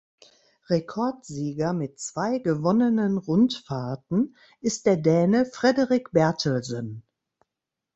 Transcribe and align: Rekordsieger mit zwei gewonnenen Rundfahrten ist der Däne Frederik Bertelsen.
Rekordsieger 0.67 1.73
mit 1.73 1.99
zwei 1.99 2.39
gewonnenen 2.39 3.19
Rundfahrten 3.19 4.35
ist 4.59 4.87
der 4.87 4.97
Däne 4.97 5.45
Frederik 5.45 6.11
Bertelsen. 6.11 7.03